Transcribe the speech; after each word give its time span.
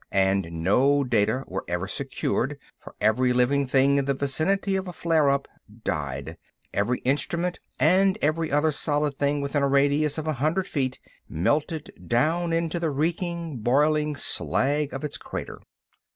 And 0.13 0.63
no 0.63 1.03
data 1.03 1.43
were 1.47 1.63
ever 1.67 1.87
secured: 1.87 2.57
for 2.79 2.95
every 2.99 3.33
living 3.33 3.67
thing 3.67 3.99
in 3.99 4.05
the 4.05 4.15
vicinity 4.15 4.75
of 4.75 4.87
a 4.87 4.93
flare 4.93 5.29
up 5.29 5.47
died; 5.83 6.37
every 6.73 7.01
instrument 7.01 7.59
and 7.79 8.17
every 8.19 8.51
other 8.51 8.71
solid 8.71 9.19
thing 9.19 9.41
within 9.41 9.61
a 9.61 9.67
radius 9.67 10.17
of 10.17 10.25
a 10.25 10.33
hundred 10.33 10.65
feet 10.67 10.99
melted 11.29 11.91
down 12.07 12.51
into 12.51 12.79
the 12.79 12.89
reeking, 12.89 13.57
boiling 13.57 14.15
slag 14.15 14.91
of 14.91 15.03
its 15.03 15.19
crater. 15.19 15.59